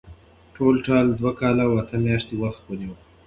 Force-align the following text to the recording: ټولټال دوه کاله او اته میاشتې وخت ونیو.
ټولټال 0.55 1.07
دوه 1.19 1.31
کاله 1.39 1.63
او 1.67 1.73
اته 1.81 1.95
میاشتې 2.05 2.35
وخت 2.43 2.61
ونیو. 2.65 2.93